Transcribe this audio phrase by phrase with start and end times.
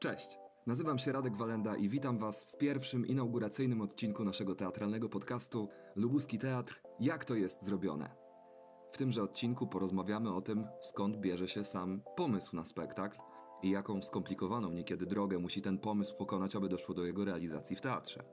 [0.00, 5.68] Cześć, nazywam się Radek Walenda i witam Was w pierwszym inauguracyjnym odcinku naszego teatralnego podcastu
[5.96, 8.10] Lubuski Teatr– Jak to jest zrobione?
[8.92, 13.18] W tymże odcinku porozmawiamy o tym, skąd bierze się sam pomysł na spektakl
[13.62, 17.80] i jaką skomplikowaną niekiedy drogę musi ten pomysł pokonać, aby doszło do jego realizacji w
[17.80, 18.24] teatrze.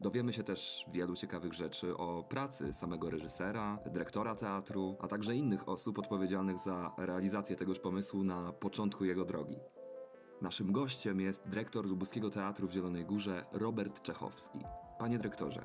[0.00, 5.68] Dowiemy się też wielu ciekawych rzeczy o pracy samego reżysera, dyrektora teatru, a także innych
[5.68, 9.56] osób odpowiedzialnych za realizację tegoż pomysłu na początku jego drogi.
[10.42, 14.58] Naszym gościem jest dyrektor Lubuskiego Teatru w Zielonej Górze Robert Czechowski.
[14.98, 15.64] Panie dyrektorze,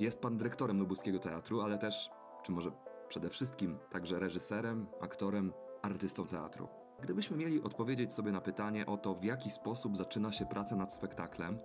[0.00, 2.10] jest pan dyrektorem Lubuskiego Teatru, ale też,
[2.42, 2.70] czy może
[3.08, 5.52] przede wszystkim, także reżyserem, aktorem,
[5.82, 6.68] artystą teatru.
[7.02, 10.94] Gdybyśmy mieli odpowiedzieć sobie na pytanie o to, w jaki sposób zaczyna się praca nad
[10.94, 11.58] spektaklem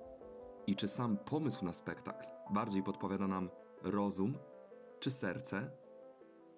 [0.67, 3.49] i czy sam pomysł na spektakl bardziej podpowiada nam
[3.83, 4.37] rozum
[4.99, 5.71] czy serce,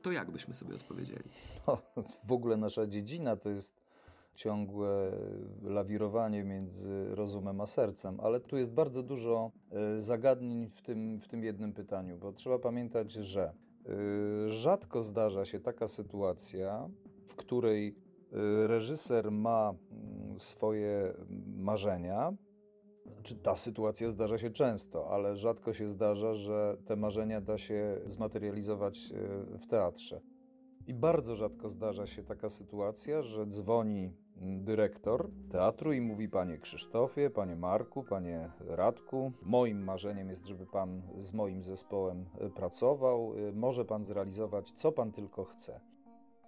[0.01, 1.29] to jak byśmy sobie odpowiedzieli?
[1.67, 1.77] No,
[2.23, 3.86] w ogóle nasza dziedzina to jest
[4.37, 5.11] ciągłe
[5.61, 11.27] lawirowanie między rozumem a sercem, ale tu jest bardzo dużo e, zagadnień w tym, w
[11.27, 16.89] tym jednym pytaniu, bo trzeba pamiętać, że e, rzadko zdarza się taka sytuacja,
[17.27, 21.13] w której e, reżyser ma mm, swoje
[21.57, 22.33] marzenia.
[23.13, 28.01] Znaczy, ta sytuacja zdarza się często, ale rzadko się zdarza, że te marzenia da się
[28.05, 29.13] zmaterializować
[29.61, 30.21] w teatrze.
[30.87, 37.29] I bardzo rzadko zdarza się taka sytuacja, że dzwoni dyrektor teatru i mówi: Panie Krzysztofie,
[37.29, 43.33] panie Marku, panie Radku, moim marzeniem jest, żeby pan z moim zespołem e, pracował.
[43.49, 45.79] E, może pan zrealizować, co pan tylko chce.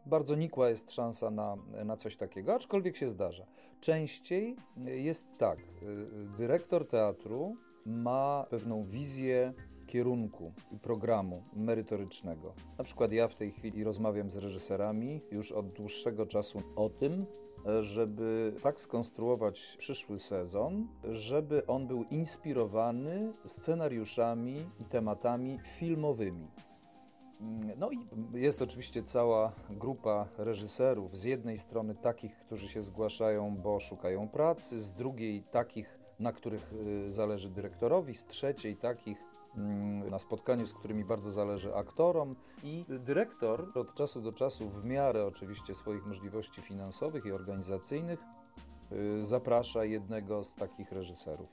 [0.06, 3.46] Bardzo nikła jest szansa na, na coś takiego, aczkolwiek się zdarza.
[3.80, 9.54] Częściej jest tak: e, dyrektor teatru ma pewną wizję
[9.90, 12.54] kierunku i programu merytorycznego.
[12.78, 17.26] Na przykład ja w tej chwili rozmawiam z reżyserami już od dłuższego czasu o tym,
[17.82, 26.48] żeby tak skonstruować przyszły sezon, żeby on był inspirowany scenariuszami i tematami filmowymi.
[27.78, 31.18] No i jest oczywiście cała grupa reżyserów.
[31.18, 36.74] Z jednej strony takich, którzy się zgłaszają, bo szukają pracy, z drugiej takich, na których
[36.74, 39.18] y, zależy dyrektorowi, z trzeciej takich,
[40.12, 42.36] na spotkaniu, z którymi bardzo zależy aktorom.
[42.64, 48.20] I dyrektor od czasu do czasu, w miarę oczywiście swoich możliwości finansowych i organizacyjnych,
[48.92, 51.50] y, zaprasza jednego z takich reżyserów.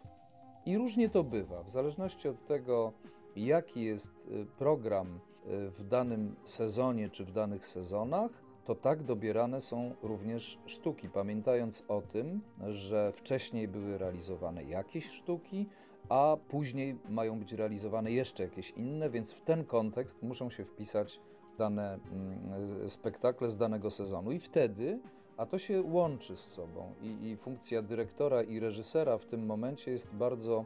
[0.67, 2.93] I różnie to bywa, w zależności od tego,
[3.37, 8.31] jaki jest y, program y, w danym sezonie czy w danych sezonach,
[8.65, 15.69] to tak dobierane są również sztuki, pamiętając o tym, że wcześniej były realizowane jakieś sztuki,
[16.09, 21.21] a później mają być realizowane jeszcze jakieś inne, więc w ten kontekst muszą się wpisać
[21.59, 24.33] dane mm, spektakle z danego sezonu.
[24.33, 25.01] I wtedy,
[25.37, 29.91] a to się łączy z sobą, i, i funkcja dyrektora i reżysera w tym momencie
[29.91, 30.65] jest bardzo,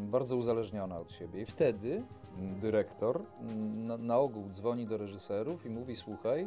[0.00, 1.40] bardzo uzależniona od siebie.
[1.40, 2.02] I wtedy
[2.38, 6.46] mm, dyrektor mm, na, na ogół dzwoni do reżyserów i mówi: Słuchaj,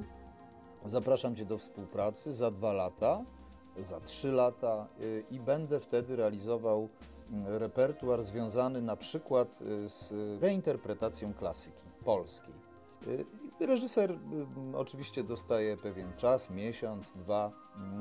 [0.86, 3.26] zapraszam cię do współpracy za dwa lata,
[3.78, 6.90] za trzy lata, y, i będę wtedy realizował
[7.46, 12.54] repertuar związany na przykład y, z reinterpretacją klasyki polskiej.
[13.08, 13.26] Y,
[13.66, 14.18] reżyser y,
[14.78, 17.52] oczywiście dostaje pewien czas, miesiąc, dwa,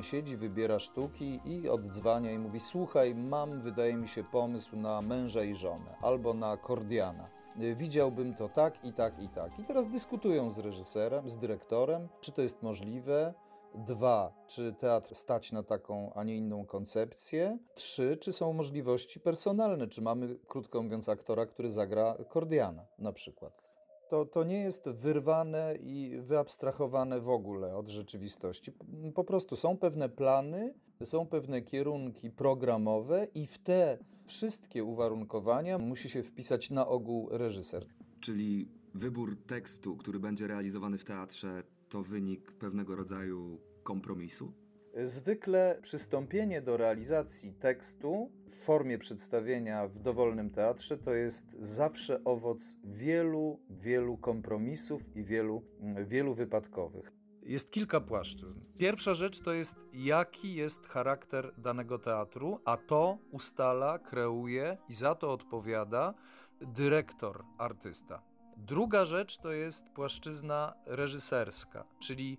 [0.01, 5.43] siedzi, wybiera sztuki i oddzwania i mówi: Słuchaj, mam, wydaje mi się, pomysł na męża
[5.43, 7.29] i żonę albo na Kordiana.
[7.77, 9.59] Widziałbym to tak i tak i tak.
[9.59, 13.35] I teraz dyskutują z reżyserem, z dyrektorem, czy to jest możliwe,
[13.75, 17.59] Dwa, czy teatr stać na taką, a nie inną koncepcję?
[17.75, 19.89] Trzy, czy są możliwości personalne?
[19.89, 23.63] Czy mamy, krótko mówiąc, aktora, który zagra Kordiana na przykład?
[24.11, 28.73] To, to nie jest wyrwane i wyabstrahowane w ogóle od rzeczywistości.
[29.15, 30.75] Po prostu są pewne plany,
[31.05, 37.87] są pewne kierunki programowe i w te wszystkie uwarunkowania musi się wpisać na ogół reżyser.
[38.21, 41.63] Czyli wybór tekstu, który będzie realizowany w teatrze,
[41.93, 44.53] to wynik pewnego rodzaju kompromisu?
[44.95, 52.77] Zwykle przystąpienie do realizacji tekstu w formie przedstawienia w dowolnym teatrze to jest zawsze owoc
[52.85, 55.63] wielu, wielu kompromisów i wielu,
[56.07, 57.13] wielu wypadkowych.
[57.43, 58.61] Jest kilka płaszczyzn.
[58.79, 65.15] Pierwsza rzecz to jest, jaki jest charakter danego teatru, a to ustala, kreuje i za
[65.15, 66.15] to odpowiada
[66.61, 68.32] dyrektor, artysta.
[68.67, 72.39] Druga rzecz to jest płaszczyzna reżyserska, czyli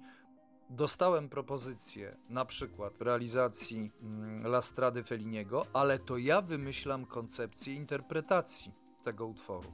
[0.70, 8.72] dostałem propozycję na przykład realizacji mm, La Strady Felliniego, ale to ja wymyślam koncepcję interpretacji
[9.04, 9.72] tego utworu.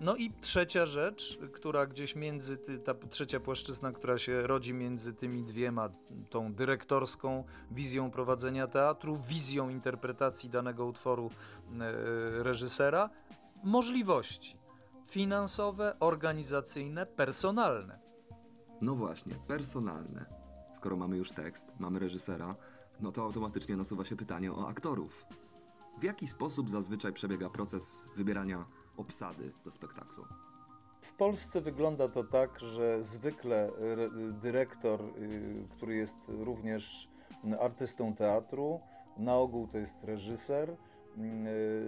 [0.00, 5.14] No i trzecia rzecz, która gdzieś między, ty, ta trzecia płaszczyzna, która się rodzi między
[5.14, 5.88] tymi dwiema,
[6.30, 13.10] tą dyrektorską wizją prowadzenia teatru, wizją interpretacji danego utworu e, reżysera,
[13.64, 14.61] możliwości
[15.06, 17.98] finansowe, organizacyjne, personalne.
[18.80, 20.26] No właśnie, personalne.
[20.72, 22.56] Skoro mamy już tekst, mamy reżysera,
[23.00, 25.26] no to automatycznie nasuwa się pytanie o aktorów.
[26.00, 28.64] W jaki sposób zazwyczaj przebiega proces wybierania
[28.96, 30.24] obsady do spektaklu?
[31.00, 33.70] W Polsce wygląda to tak, że zwykle
[34.42, 37.08] dyrektor, y, który jest również
[37.60, 38.80] artystą teatru,
[39.16, 40.76] na ogół to jest reżyser, y,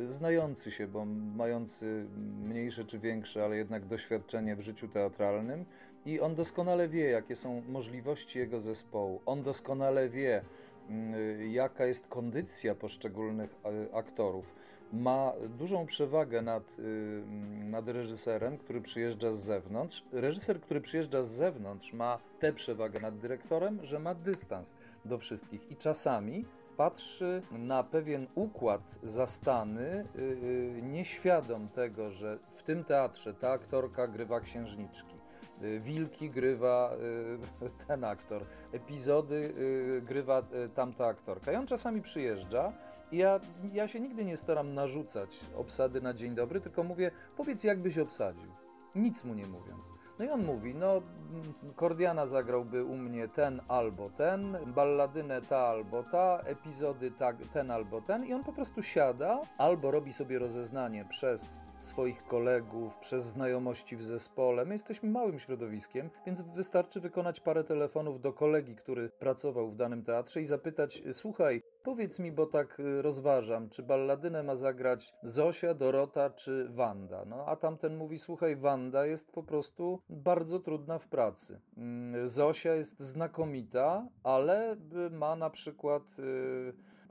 [0.06, 1.04] znający się, bo
[1.36, 2.06] mający
[2.44, 5.64] mniejsze czy większe, ale jednak doświadczenie w życiu teatralnym
[6.06, 9.20] i on doskonale wie, jakie są możliwości jego zespołu.
[9.26, 10.44] On doskonale wie,
[11.40, 13.54] y, jaka jest kondycja poszczególnych
[13.92, 14.54] aktorów
[14.92, 17.22] ma dużą przewagę nad, y,
[17.64, 20.04] nad reżyserem, który przyjeżdża z zewnątrz.
[20.12, 25.70] Reżyser, który przyjeżdża z zewnątrz, ma tę przewagę nad dyrektorem, że ma dystans do wszystkich
[25.70, 26.44] i czasami
[26.76, 34.40] patrzy na pewien układ zastany, yy, nieświadom tego, że w tym teatrze ta aktorka grywa
[34.40, 35.14] księżniczki.
[35.62, 36.92] Y, wilki grywa
[37.62, 39.54] y, ten aktor, epizody
[40.02, 40.42] grywa
[40.74, 41.52] tamta aktorka.
[41.52, 42.72] I on czasami przyjeżdża
[43.12, 43.40] ja,
[43.72, 47.98] ja się nigdy nie staram narzucać obsady na dzień dobry, tylko mówię, powiedz jak byś
[47.98, 48.63] obsadził.
[48.94, 49.92] Nic mu nie mówiąc.
[50.18, 51.02] No i on mówi, no
[51.76, 58.00] Kordiana zagrałby u mnie ten albo ten, balladynę ta albo ta, epizody ta, ten albo
[58.00, 63.96] ten i on po prostu siada albo robi sobie rozeznanie przez swoich kolegów, przez znajomości
[63.96, 64.64] w zespole.
[64.64, 70.02] My jesteśmy małym środowiskiem, więc wystarczy wykonać parę telefonów do kolegi, który pracował w danym
[70.02, 75.74] teatrze i zapytać: Słuchaj, powiedz mi, bo tak y, rozważam, czy balladynę ma zagrać Zosia,
[75.74, 77.24] Dorota czy Wanda?
[77.24, 81.60] No a tamten mówi: Słuchaj, Wanda jest po prostu bardzo trudna w pracy.
[81.76, 86.02] Mm, Zosia jest znakomita, ale y, ma na przykład.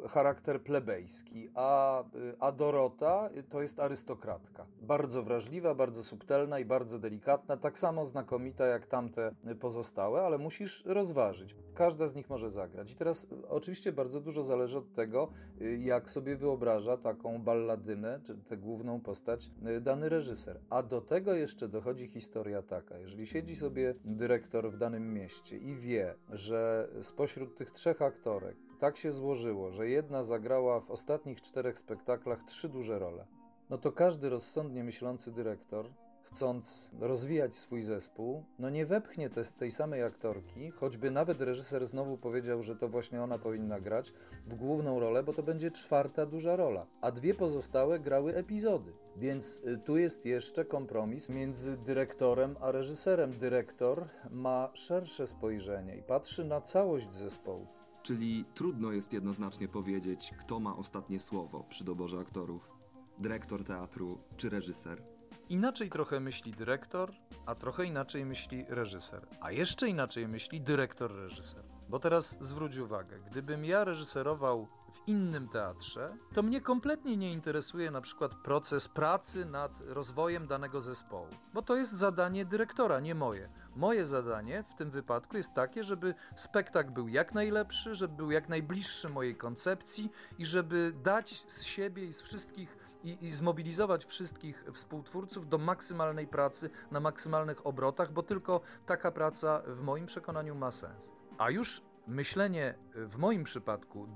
[0.10, 2.04] Charakter plebejski, a,
[2.40, 4.66] a Dorota to jest arystokratka.
[4.82, 10.86] Bardzo wrażliwa, bardzo subtelna i bardzo delikatna, tak samo znakomita jak tamte pozostałe, ale musisz
[10.86, 11.56] rozważyć.
[11.74, 12.92] Każda z nich może zagrać.
[12.92, 15.32] I teraz oczywiście bardzo dużo zależy od tego,
[15.80, 19.50] jak sobie wyobraża taką balladynę, czy tę główną postać
[19.82, 20.60] dany reżyser.
[20.70, 22.98] A do tego jeszcze dochodzi historia taka.
[22.98, 28.98] Jeżeli siedzi sobie dyrektor w danym mieście i wie, że spośród tych trzech aktorek tak
[28.98, 33.26] się złożyło, że jedna zagrała w ostatnich czterech spektaklach trzy duże role.
[33.70, 35.86] No to każdy rozsądnie myślący dyrektor,
[36.24, 42.18] chcąc rozwijać swój zespół, no nie wepchnie te, tej samej aktorki, choćby nawet reżyser znowu
[42.18, 44.14] powiedział, że to właśnie ona powinna grać
[44.48, 48.94] w główną rolę, bo to będzie czwarta duża rola, a dwie pozostałe grały epizody.
[49.16, 53.32] Więc y, tu jest jeszcze kompromis między dyrektorem a reżyserem.
[53.32, 57.68] Dyrektor ma szersze spojrzenie i patrzy na całość zespołu.
[58.04, 62.72] Czyli trudno jest jednoznacznie powiedzieć, kto ma ostatnie słowo przy doborze aktorów
[63.18, 65.04] dyrektor teatru czy reżyser.
[65.50, 67.14] Inaczej trochę myśli dyrektor,
[67.46, 71.64] a trochę inaczej myśli reżyser, a jeszcze inaczej myśli dyrektor-reżyser.
[71.90, 77.92] Bo teraz zwróć uwagę, gdybym ja reżyserował w innym teatrze, to mnie kompletnie nie interesuje
[77.92, 83.50] na przykład proces pracy nad rozwojem danego zespołu, bo to jest zadanie dyrektora, nie moje.
[83.76, 88.50] Moje zadanie w tym wypadku jest takie, żeby spektakl był jak najlepszy, żeby był jak
[88.50, 94.66] najbliższy mojej koncepcji i żeby dać z siebie i z wszystkich i, i, zmobilizować wszystkich
[94.74, 100.72] współtwórców do maksymalnej pracy na maksymalnych obrotach, bo tylko taka praca w moim przekonaniu ma
[100.72, 101.14] sens.
[101.38, 104.08] A już myślenie w moim przypadku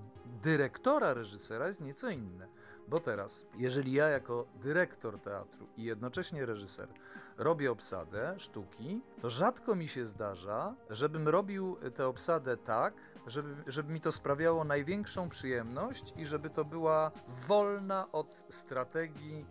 [0.41, 2.48] dyrektora reżysera jest nieco inne.
[2.88, 6.89] Bo teraz, jeżeli ja jako dyrektor teatru i jednocześnie reżyser
[7.38, 12.94] robię obsadę sztuki, to rzadko mi się zdarza, żebym robił tę obsadę tak,
[13.27, 19.46] żeby, żeby mi to sprawiało największą przyjemność i żeby to była wolna od strategii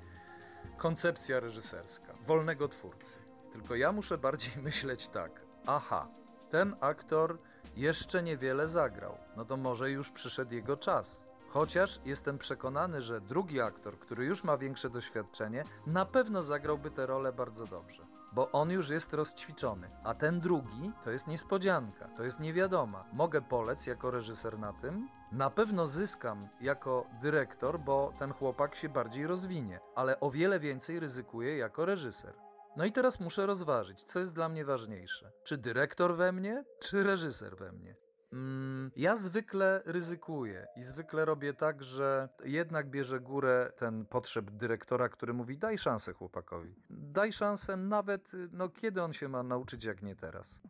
[0.76, 3.18] koncepcja reżyserska, wolnego twórcy.
[3.52, 6.08] Tylko ja muszę bardziej myśleć tak: aha,
[6.50, 7.38] ten aktor
[7.76, 11.26] jeszcze niewiele zagrał, no to może już przyszedł jego czas.
[11.48, 17.06] Chociaż jestem przekonany, że drugi aktor, który już ma większe doświadczenie, na pewno zagrałby tę
[17.06, 22.24] rolę bardzo dobrze, bo on już jest rozćwiczony, a ten drugi to jest niespodzianka, to
[22.24, 23.04] jest niewiadoma.
[23.12, 28.88] Mogę polec jako reżyser na tym, na pewno zyskam jako dyrektor, bo ten chłopak się
[28.88, 32.45] bardziej rozwinie, ale o wiele więcej ryzykuję jako reżyser.
[32.76, 37.02] No i teraz muszę rozważyć, co jest dla mnie ważniejsze: czy dyrektor we mnie, czy
[37.02, 37.96] reżyser we mnie.
[38.36, 45.08] Mm, ja zwykle ryzykuję i zwykle robię tak, że jednak bierze górę ten potrzeb dyrektora,
[45.08, 46.74] który mówi: daj szansę chłopakowi.
[46.90, 50.60] Daj szansę nawet, no kiedy on się ma nauczyć, jak nie teraz.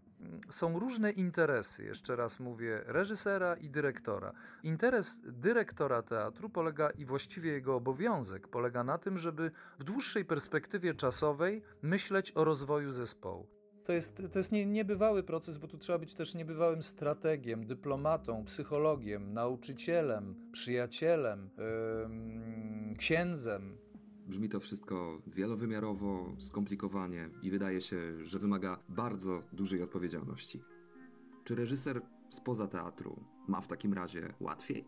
[0.51, 4.33] Są różne interesy, jeszcze raz mówię, reżysera i dyrektora.
[4.63, 10.95] Interes dyrektora teatru polega i właściwie jego obowiązek polega na tym, żeby w dłuższej perspektywie
[10.95, 13.56] czasowej myśleć o rozwoju zespołu.
[13.87, 18.45] To jest, to jest nie, niebywały proces, bo tu trzeba być też niebywałym strategiem, dyplomatą,
[18.45, 21.51] psychologiem, nauczycielem, przyjacielem,
[22.91, 23.79] yy, księdzem.
[24.27, 30.63] Brzmi to wszystko wielowymiarowo, skomplikowanie i wydaje się, że wymaga bardzo dużej odpowiedzialności.
[31.45, 34.85] Czy reżyser spoza teatru ma w takim razie łatwiej?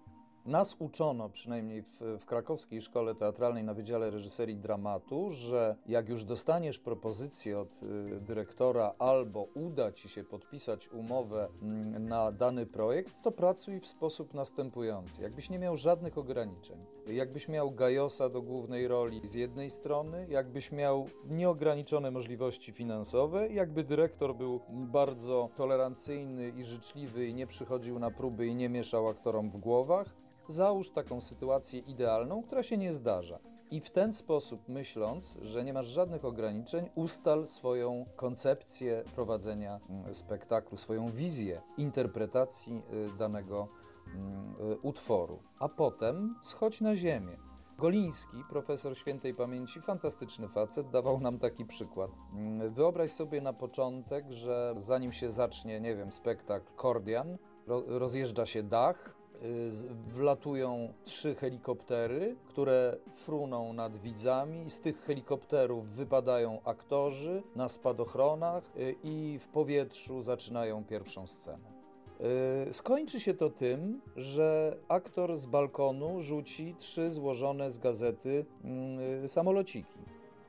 [0.48, 6.24] Nas uczono, przynajmniej w, w, krakowskiej szkole teatralnej na Wydziale Reżyserii Dramatu, że jak już
[6.24, 11.48] dostaniesz propozycję od y, dyrektora albo uda ci się podpisać umowę
[11.96, 15.22] y, na dany projekt, to pracuj w sposób następujący.
[15.22, 20.72] Jakbyś nie miał żadnych ograniczeń, jakbyś miał Gajosa do głównej roli z jednej strony, jakbyś
[20.72, 28.10] miał nieograniczone możliwości finansowe, jakby dyrektor był bardzo tolerancyjny i życzliwy i nie przychodził na
[28.10, 30.14] próby i nie mieszał aktorom w głowach,
[30.48, 33.38] Załóż taką sytuację idealną, która się nie zdarza.
[33.70, 40.14] I w ten sposób, myśląc, że nie masz żadnych ograniczeń, ustal swoją koncepcję prowadzenia mm,
[40.14, 43.68] spektaklu, swoją wizję interpretacji y, danego
[44.06, 45.38] mm, y, utworu.
[45.58, 47.36] A potem schodź na ziemię.
[47.78, 52.10] Goliński, profesor świętej pamięci, fantastyczny facet, dawał nam taki przykład.
[52.32, 57.38] Mm, wyobraź sobie na początek, że zanim się zacznie, nie wiem, spektakl Kordian,
[57.86, 59.17] rozjeżdża się dach,
[60.08, 64.70] wlatują trzy helikoptery, które fruną nad widzami.
[64.70, 71.78] Z tych helikopterów wypadają aktorzy na spadochronach y, i w powietrzu zaczynają pierwszą scenę.
[72.68, 78.44] Y, skończy się to tym, że aktor z balkonu rzuci trzy złożone z gazety
[79.26, 79.98] samolociki.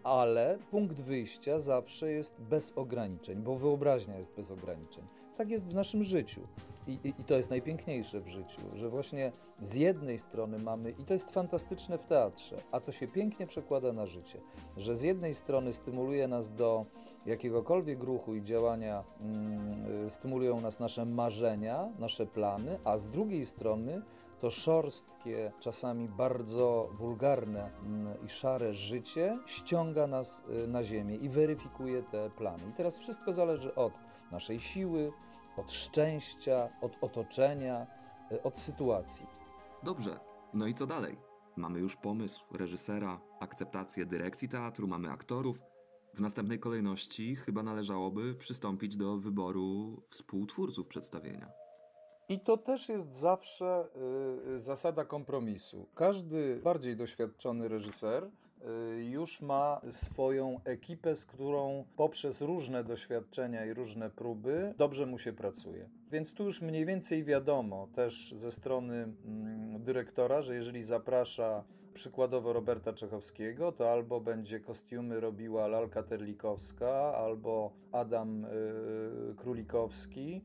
[0.03, 5.03] Ale punkt wyjścia zawsze jest bez ograniczeń, bo wyobraźnia jest bez ograniczeń.
[5.39, 6.41] Tak jest w naszym życiu.
[6.87, 9.31] I, i, I, to jest najpiękniejsze w życiu, że właśnie
[9.61, 13.93] z jednej strony mamy, i to jest fantastyczne w teatrze, a to się pięknie przekłada
[13.93, 14.41] na życie,
[14.77, 16.85] że z jednej strony stymuluje nas do
[17.25, 24.01] jakiegokolwiek ruchu i działania, mm, stymulują nas nasze marzenia, nasze plany, a z drugiej strony
[24.39, 31.29] to szorstkie, czasami bardzo wulgarne mm, i szare życie ściąga nas y, na ziemię i
[31.29, 32.63] weryfikuje te plany.
[32.69, 33.93] I teraz wszystko zależy od
[34.31, 35.11] naszej siły,
[35.59, 37.87] od szczęścia, od otoczenia,
[38.31, 39.25] e, od sytuacji.
[39.83, 40.19] Dobrze,
[40.53, 41.17] no i co dalej?
[41.55, 45.59] Mamy już pomysł reżysera, akceptację dyrekcji teatru, mamy aktorów.
[46.13, 51.51] W następnej kolejności chyba należałoby przystąpić do wyboru współtwórców przedstawienia.
[52.29, 53.87] I to też jest zawsze
[54.53, 55.89] y, zasada kompromisu.
[55.95, 58.29] Każdy bardziej doświadczony reżyser
[59.09, 65.33] już ma swoją ekipę, z którą poprzez różne doświadczenia i różne próby dobrze mu się
[65.33, 65.89] pracuje.
[66.11, 71.63] Więc tu już mniej więcej wiadomo też ze strony mm, dyrektora, że jeżeli zaprasza
[71.99, 78.49] przykładowo Roberta Czechowskiego, to albo będzie kostiumy robiła Lalka Terlikowska, albo Adam y,
[79.37, 80.41] Królikowski,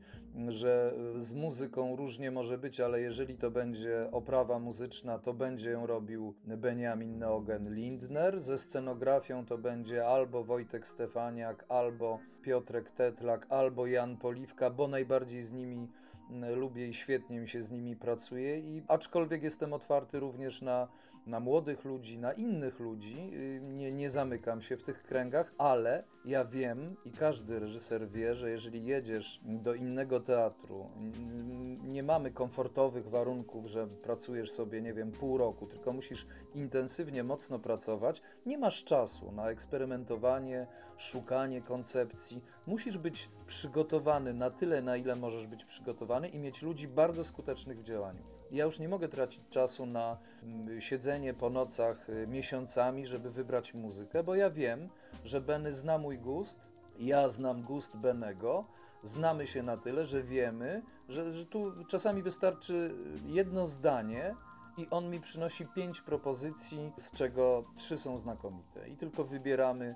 [0.47, 5.87] że z muzyką różnie może być, ale jeżeli to będzie oprawa muzyczna, to będzie ją
[5.87, 13.87] robił Benjamin Neogen Lindner, ze scenografią to będzie albo Wojtek Stefaniak, albo Piotrek Tetlak, albo
[13.87, 15.87] Jan Poliwka, bo najbardziej z nimi
[16.55, 20.87] lubię i świetnie mi się z nimi pracuje i aczkolwiek jestem otwarty również na
[21.25, 23.31] na młodych ludzi, na innych ludzi.
[23.33, 28.35] Y, nie, nie zamykam się w tych kręgach, ale ja wiem i każdy reżyser wie,
[28.35, 30.89] że jeżeli jedziesz do innego teatru,
[31.83, 37.59] nie mamy komfortowych warunków, że pracujesz sobie, nie wiem, pół roku, tylko musisz intensywnie, mocno
[37.59, 40.67] pracować, nie masz czasu na eksperymentowanie,
[40.97, 42.41] szukanie koncepcji.
[42.67, 47.79] Musisz być przygotowany na tyle, na ile możesz być przygotowany i mieć ludzi bardzo skutecznych
[47.79, 48.34] w działaniu.
[48.55, 53.73] Ja już nie mogę tracić czasu na mm, siedzenie po nocach y, miesiącami, żeby wybrać
[53.73, 54.89] muzykę, bo ja wiem,
[55.23, 56.59] że Benny zna mój gust,
[56.99, 58.65] ja znam gust Benego,
[59.03, 62.95] znamy się na tyle, że wiemy, że, że tu czasami wystarczy
[63.27, 64.35] jedno zdanie
[64.77, 68.89] i on mi przynosi pięć propozycji, z czego trzy są znakomite.
[68.89, 69.95] I tylko wybieramy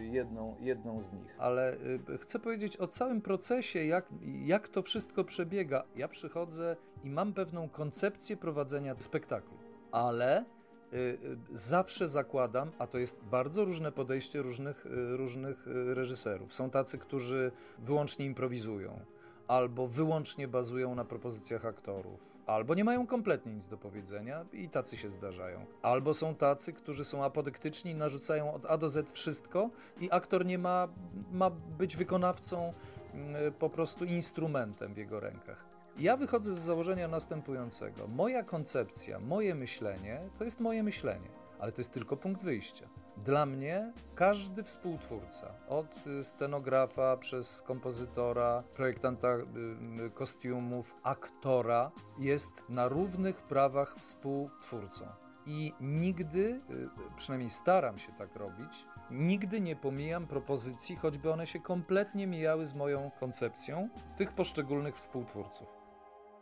[0.00, 1.36] jedną, jedną z nich.
[1.38, 4.06] Ale y, chcę powiedzieć o całym procesie, jak,
[4.44, 5.84] jak to wszystko przebiega.
[5.96, 9.58] Ja przychodzę i mam pewną koncepcję prowadzenia spektaklu,
[9.92, 10.44] ale
[10.92, 11.18] y,
[11.52, 14.86] zawsze zakładam, a to jest bardzo różne podejście różnych,
[15.16, 16.54] różnych reżyserów.
[16.54, 19.00] Są tacy, którzy wyłącznie improwizują
[19.48, 24.96] albo wyłącznie bazują na propozycjach aktorów, albo nie mają kompletnie nic do powiedzenia i tacy
[24.96, 25.66] się zdarzają.
[25.82, 30.58] Albo są tacy, którzy są apodyktyczni, narzucają od A do Z wszystko i aktor nie
[30.58, 30.88] ma,
[31.32, 32.72] ma być wykonawcą,
[33.14, 35.64] mm, po prostu instrumentem w jego rękach.
[35.98, 38.06] Ja wychodzę z założenia następującego.
[38.06, 41.28] Moja koncepcja, moje myślenie to jest moje myślenie,
[41.58, 42.88] ale to jest tylko punkt wyjścia.
[43.24, 45.86] Dla mnie każdy współtwórca, od
[46.22, 55.06] scenografa przez kompozytora, projektanta y, kostiumów, aktora, jest na równych prawach współtwórcą.
[55.46, 61.60] I nigdy, y, przynajmniej staram się tak robić, nigdy nie pomijam propozycji, choćby one się
[61.60, 65.77] kompletnie mijały z moją koncepcją tych poszczególnych współtwórców.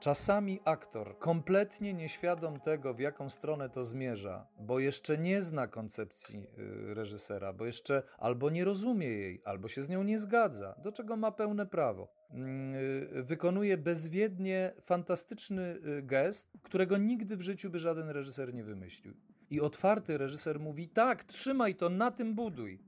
[0.00, 6.46] Czasami aktor, kompletnie nieświadom tego, w jaką stronę to zmierza, bo jeszcze nie zna koncepcji
[6.90, 10.92] y, reżysera, bo jeszcze albo nie rozumie jej, albo się z nią nie zgadza, do
[10.92, 17.70] czego ma pełne prawo, mm, y, wykonuje bezwiednie fantastyczny y, gest, którego nigdy w życiu
[17.70, 19.14] by żaden reżyser nie wymyślił.
[19.50, 22.78] I otwarty reżyser mówi: Tak, trzymaj to, na tym buduj.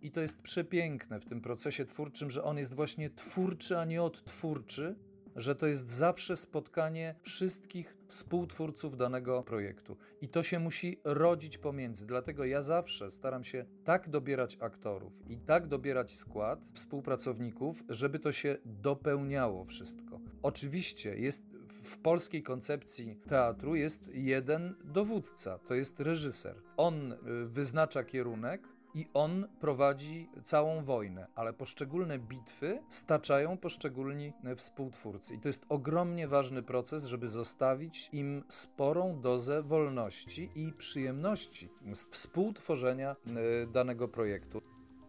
[0.00, 4.02] I to jest przepiękne w tym procesie twórczym, że on jest właśnie twórczy, a nie
[4.02, 4.94] odtwórczy,
[5.38, 9.96] że to jest zawsze spotkanie wszystkich współtwórców danego projektu.
[10.20, 12.06] I to się musi rodzić pomiędzy.
[12.06, 18.32] Dlatego ja zawsze staram się tak dobierać aktorów i tak dobierać skład współpracowników, żeby to
[18.32, 20.20] się dopełniało wszystko.
[20.42, 26.56] Oczywiście jest w polskiej koncepcji teatru jest jeden dowódca, to jest reżyser.
[26.76, 27.16] On y,
[27.46, 35.34] wyznacza kierunek, i on prowadzi całą wojnę, ale poszczególne bitwy staczają poszczególni współtwórcy.
[35.34, 42.04] I to jest ogromnie ważny proces, żeby zostawić im sporą dozę wolności i przyjemności z
[42.04, 44.58] współtworzenia e, danego projektu.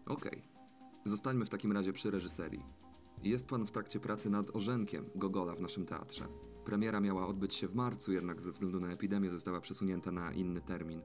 [0.05, 0.31] Okej.
[0.31, 0.41] Okay.
[1.05, 2.63] Zostańmy w takim razie przy reżyserii.
[3.23, 6.27] Jest pan w trakcie pracy nad Orzenkiem Gogola w naszym teatrze.
[6.65, 10.61] Premiera miała odbyć się w marcu, jednak ze względu na epidemię została przesunięta na inny
[10.61, 11.01] termin.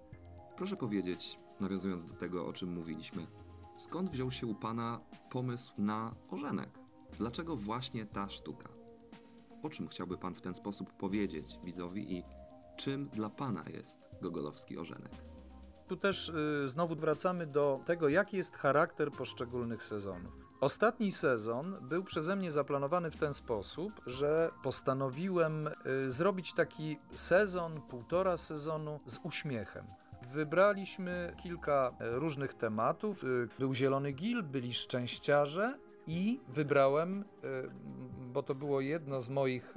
[0.56, 3.26] Proszę powiedzieć, nawiązując do tego, o czym mówiliśmy,
[3.76, 6.78] skąd wziął się u Pana pomysł na ożenek?
[7.18, 8.68] Dlaczego właśnie ta sztuka?
[9.62, 12.22] O czym chciałby Pan w ten sposób powiedzieć widzowi i
[12.76, 15.12] czym dla Pana jest gogolowski ożenek?
[15.88, 20.32] Tu też y, znowu wracamy do tego, jaki jest charakter poszczególnych sezonów.
[20.60, 27.80] Ostatni sezon był przeze mnie zaplanowany w ten sposób, że postanowiłem y, zrobić taki sezon,
[27.80, 29.86] półtora sezonu z uśmiechem.
[30.34, 33.24] Wybraliśmy kilka e, różnych tematów.
[33.24, 33.26] E,
[33.58, 37.24] był Zielony Gil, byli szczęściarze i wybrałem, e,
[38.32, 39.74] bo to było jedno z moich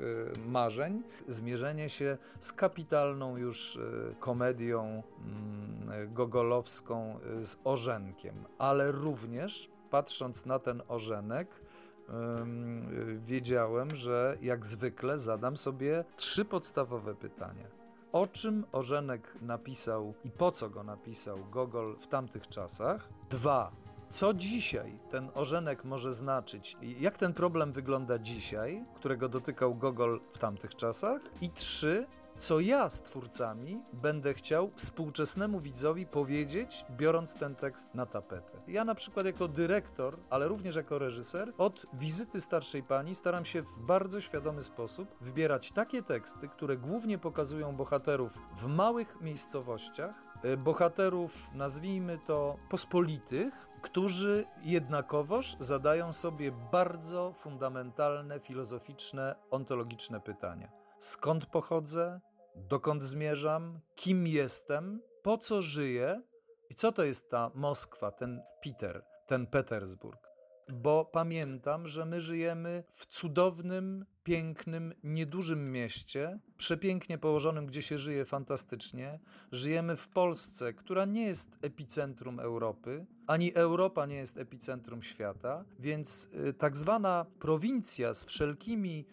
[0.47, 3.79] marzeń, zmierzenie się z kapitalną już
[4.19, 11.47] komedią mm, gogolowską z Orzenkiem, ale również patrząc na ten Orzenek,
[13.17, 17.76] wiedziałem, że jak zwykle zadam sobie trzy podstawowe pytania
[18.17, 23.09] o czym Orzenek napisał i po co go napisał Gogol w tamtych czasach.
[23.29, 23.71] Dwa,
[24.09, 30.37] co dzisiaj ten Orzenek może znaczyć jak ten problem wygląda dzisiaj, którego dotykał Gogol w
[30.37, 31.21] tamtych czasach.
[31.41, 38.05] I trzy, co ja z twórcami będę chciał współczesnemu widzowi powiedzieć, biorąc ten tekst na
[38.05, 38.61] tapetę.
[38.67, 43.61] Ja na przykład jako dyrektor, ale również jako reżyser, od wizyty starszej pani staram się
[43.61, 50.57] w bardzo świadomy sposób wybierać takie teksty, które głównie pokazują bohaterów w małych miejscowościach, e,
[50.57, 60.71] bohaterów, nazwijmy to, pospolitych, którzy jednakowoż zadają sobie bardzo fundamentalne, filozoficzne, ontologiczne pytania.
[60.99, 62.19] Skąd pochodzę?
[62.69, 66.21] Dokąd zmierzam, kim jestem, po co żyję
[66.69, 70.27] i co to jest ta Moskwa, ten Peter, ten Petersburg.
[70.69, 78.25] Bo pamiętam, że my żyjemy w cudownym, pięknym, niedużym mieście, przepięknie położonym, gdzie się żyje
[78.25, 79.19] fantastycznie.
[79.51, 86.29] Żyjemy w Polsce, która nie jest epicentrum Europy, ani Europa nie jest epicentrum świata, więc
[86.49, 89.05] y, tak zwana prowincja z wszelkimi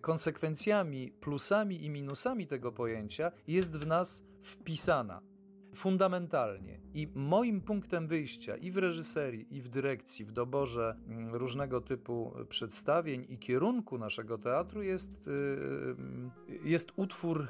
[0.00, 5.32] konsekwencjami, plusami i minusami tego pojęcia jest w nas wpisana
[5.74, 6.80] fundamentalnie.
[6.94, 12.32] I moim punktem wyjścia i w reżyserii, i w dyrekcji, w doborze mm, różnego typu
[12.48, 17.48] przedstawień i kierunku naszego teatru jest, y, y, jest utwór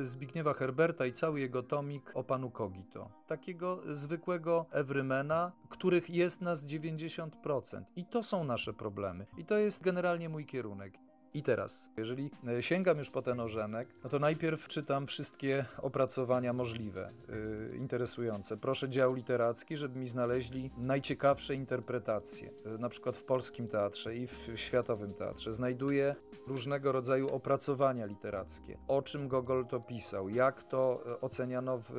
[0.00, 3.10] y, Zbigniewa Herberta i cały jego tomik o panu Kogito.
[3.26, 7.82] Takiego zwykłego Everymana, których jest nas 90%.
[7.96, 9.26] I to są nasze problemy.
[9.38, 11.03] I to jest generalnie mój kierunek.
[11.34, 16.52] I teraz, jeżeli e, sięgam już po ten ożenek, no to najpierw czytam wszystkie opracowania
[16.52, 18.56] możliwe, yy, interesujące.
[18.56, 24.26] Proszę dział literacki, żeby mi znaleźli najciekawsze interpretacje, yy, na przykład w polskim teatrze i
[24.26, 25.52] w światowym teatrze.
[25.52, 26.14] Znajduję
[26.46, 31.90] różnego rodzaju opracowania literackie, o czym Gogol to pisał, jak to oceniano w,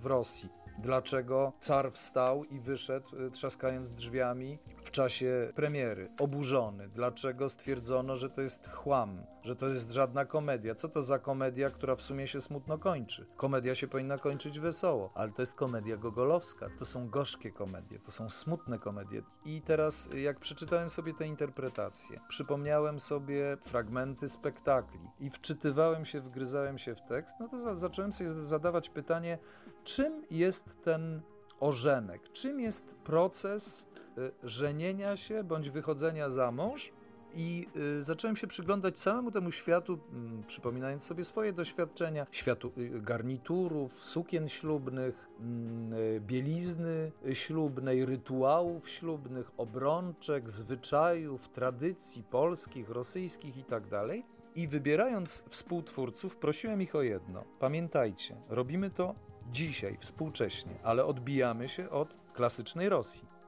[0.00, 7.48] w Rosji, dlaczego car wstał i wyszedł, y, trzaskając drzwiami w czasie premiery, oburzony, dlaczego
[7.48, 10.74] stwierdzono, że to jest chłam, że to jest żadna komedia.
[10.74, 13.26] Co to za komedia, która w sumie się smutno kończy?
[13.36, 18.10] Komedia się powinna kończyć wesoło, ale to jest komedia gogolowska, to są gorzkie komedie, to
[18.10, 19.22] są smutne komedie.
[19.44, 26.78] I teraz, jak przeczytałem sobie te interpretacje, przypomniałem sobie fragmenty spektakli i wczytywałem się, wgryzałem
[26.78, 29.38] się w tekst, no to za zacząłem sobie zadawać pytanie,
[29.84, 31.20] czym jest ten
[31.60, 32.32] ożenek?
[32.32, 33.88] Czym jest proces
[34.18, 36.92] y, żenienia się bądź wychodzenia za mąż?
[37.34, 37.66] I
[37.98, 44.04] y, zacząłem się przyglądać całemu temu światu, y, przypominając sobie swoje doświadczenia, światu y, garniturów,
[44.04, 53.88] sukien ślubnych, mm, bielizny ślubnej, rytuałów ślubnych, obrączek, zwyczajów, tradycji polskich, rosyjskich itd.
[53.90, 54.16] Tak
[54.54, 57.44] I wybierając współtwórców, prosiłem ich o jedno.
[57.58, 59.14] Pamiętajcie, robimy to
[59.50, 63.38] dzisiaj, współcześnie, ale odbijamy się od klasycznej Rosji.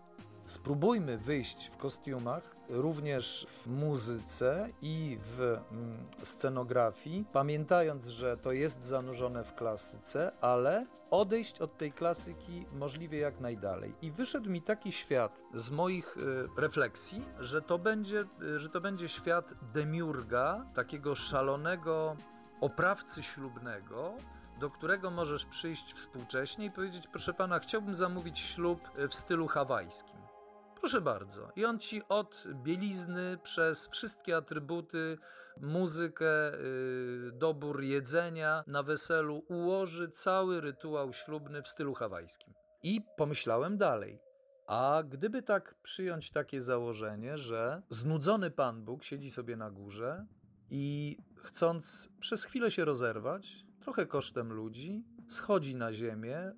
[0.45, 8.85] Spróbujmy wyjść w kostiumach, również w muzyce i w mm, scenografii, pamiętając, że to jest
[8.85, 13.95] zanurzone w klasyce, ale odejść od tej klasyki możliwie jak najdalej.
[14.03, 18.81] I wyszedł mi taki świat z moich y, refleksji, że to będzie, y, że to
[18.81, 22.17] będzie świat demiurga, takiego szalonego
[22.61, 24.15] oprawcy ślubnego,
[24.61, 30.20] do którego możesz przyjść współcześnie i powiedzieć: Proszę pana, chciałbym zamówić ślub w stylu hawajskim.
[30.81, 31.53] Proszę bardzo.
[31.57, 35.18] I on ci od bielizny przez wszystkie atrybuty,
[35.61, 42.55] muzykę, yy, dobór jedzenia na weselu ułoży cały rytuał ślubny w stylu hawajskim.
[42.83, 44.18] I pomyślałem dalej.
[44.66, 50.27] A gdyby tak przyjąć takie założenie, że znudzony Pan Bóg siedzi sobie na górze
[50.70, 56.53] i chcąc przez chwilę się rozerwać, trochę kosztem ludzi, schodzi na ziemię,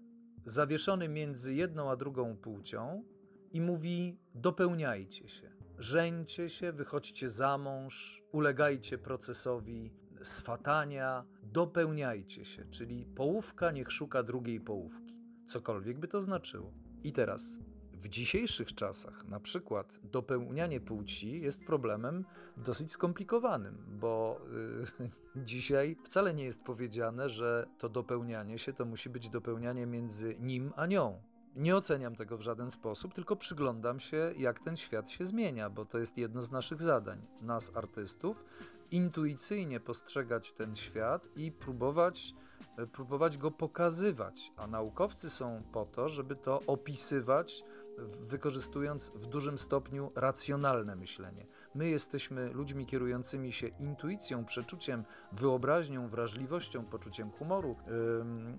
[0.44, 3.04] zawieszony między jedną a drugą płcią
[3.52, 13.06] i mówi: dopełniajcie się, żeńcie się, wychodźcie za mąż, ulegajcie procesowi swatania, dopełniajcie się, czyli
[13.06, 16.72] połówka niech szuka drugiej połówki, cokolwiek by to znaczyło.
[17.04, 17.58] I teraz
[18.02, 22.24] w dzisiejszych czasach na przykład dopełnianie płci jest problemem
[22.56, 24.40] dosyć skomplikowanym, bo
[25.00, 25.10] yy,
[25.50, 30.72] dzisiaj wcale nie jest powiedziane, że to dopełnianie się to musi być dopełnianie między nim
[30.76, 31.22] a nią.
[31.56, 35.84] Nie oceniam tego w żaden sposób, tylko przyglądam się, jak ten świat się zmienia, bo
[35.84, 38.44] to jest jedno z naszych zadań, nas artystów,
[38.90, 42.34] intuicyjnie postrzegać ten świat i próbować
[42.92, 47.64] próbować go pokazywać, a naukowcy są po to, żeby to opisywać
[48.20, 51.46] wykorzystując w dużym stopniu racjonalne myślenie.
[51.74, 57.76] My jesteśmy ludźmi kierującymi się intuicją, przeczuciem, wyobraźnią, wrażliwością, poczuciem humoru,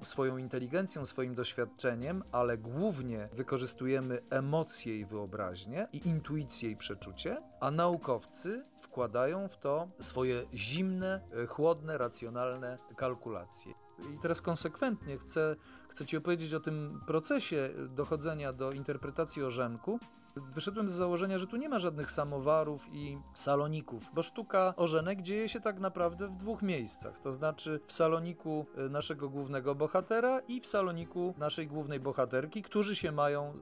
[0.02, 7.72] swoją inteligencją, swoim doświadczeniem, ale głównie wykorzystujemy emocje i wyobraźnię, i intuicję i przeczucie, a
[7.72, 13.83] naukowcy wkładają w to swoje zimne, chłodne, racjonalne kalkulacje.
[14.14, 15.56] I teraz konsekwentnie chcę,
[15.90, 20.00] chcę Ci opowiedzieć o tym procesie dochodzenia do interpretacji orzenku.
[20.36, 25.50] Wyszedłem z założenia, że tu nie ma żadnych samowarów i saloników, bo sztuka orzenek dzieje
[25.50, 27.20] się tak naprawdę w dwóch miejscach.
[27.20, 32.96] To znaczy w saloniku y, naszego głównego bohatera i w saloniku naszej głównej bohaterki, którzy
[32.96, 33.54] się mają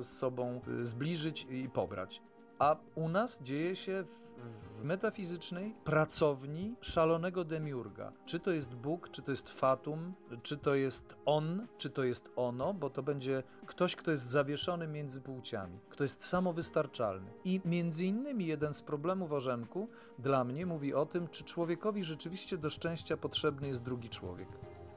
[0.00, 2.22] y, z sobą y, zbliżyć i pobrać.
[2.58, 8.12] A u nas dzieje się w, w, metafizycznej pracowni szalonego demiurga.
[8.24, 12.30] Czy to jest Bóg, czy to jest Fatum, czy to jest On, czy to jest
[12.36, 17.32] Ono, bo to będzie ktoś, kto jest zawieszony między płciami, kto jest samowystarczalny.
[17.44, 22.58] I między innymi jeden z problemów Orzenku dla mnie mówi o tym, czy człowiekowi rzeczywiście
[22.58, 24.48] do szczęścia potrzebny jest drugi człowiek.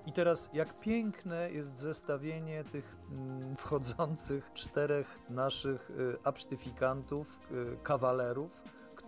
[0.07, 8.61] I teraz, jak piękne jest zestawienie tych mm, wchodzących czterech naszych y, absztyfikantów, y, kawalerów,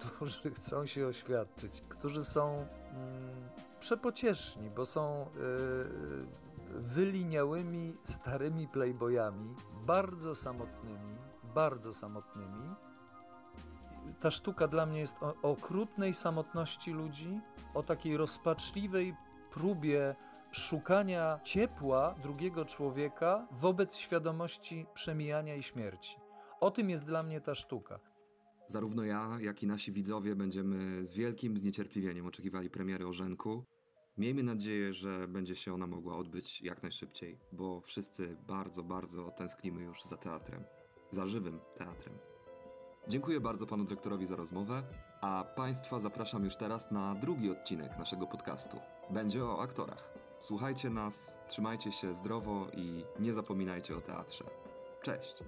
[0.06, 10.36] którzy chcą się oświadczyć, którzy są mm, przepocieszni, bo są y, wyliniałymi, starymi playboyami, bardzo
[10.36, 12.76] samotnymi, bardzo samotnymi.
[14.20, 17.42] Ta sztuka dla mnie jest o okrutnej samotności ludzi,
[17.74, 19.16] o takiej rozpaczliwej
[19.52, 20.16] próbie
[20.52, 26.20] szukania ciepła drugiego człowieka wobec świadomości przemijania i śmierci.
[26.60, 28.00] O tym jest dla mnie ta sztuka.
[28.70, 33.66] Zarówno ja, jak i nasi widzowie będziemy z wielkim zniecierpliwieniem oczekiwali premiery Orzenku.
[34.18, 39.82] Miejmy nadzieję, że będzie się ona mogła odbyć jak najszybciej, bo wszyscy bardzo, bardzo tęsknimy
[39.82, 40.64] już za teatrem.
[41.12, 42.16] Za żywym teatrem.
[43.08, 44.84] Dziękuję bardzo panu dyrektorowi za rozmowę,
[45.22, 48.78] a państwa zapraszam już teraz na drugi odcinek naszego podcastu.
[49.10, 50.14] Będzie o aktorach.
[50.40, 54.46] Słuchajcie nas, trzymajcie się zdrowo i nie zapominajcie o teatrze.
[55.02, 55.44] Cześć!